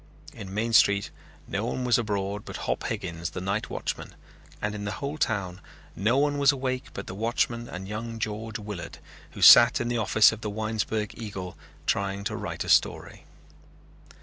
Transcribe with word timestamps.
In 0.33 0.51
Main 0.51 0.73
Street 0.73 1.11
no 1.47 1.63
one 1.63 1.83
was 1.83 1.99
abroad 1.99 2.41
but 2.43 2.57
Hop 2.65 2.85
Higgins 2.85 3.29
the 3.29 3.39
night 3.39 3.69
watchman 3.69 4.15
and 4.59 4.73
in 4.73 4.83
the 4.83 4.93
whole 4.93 5.19
town 5.19 5.61
no 5.95 6.17
one 6.17 6.39
was 6.39 6.51
awake 6.51 6.85
but 6.95 7.05
the 7.05 7.13
watchman 7.13 7.69
and 7.69 7.87
young 7.87 8.17
George 8.17 8.57
Willard, 8.57 8.97
who 9.33 9.43
sat 9.43 9.79
in 9.79 9.89
the 9.89 9.99
office 9.99 10.31
of 10.31 10.41
the 10.41 10.49
Winesburg 10.49 11.13
Eagle 11.21 11.55
trying 11.85 12.23
to 12.23 12.35
write 12.35 12.63
a 12.63 12.69
story. 12.69 13.25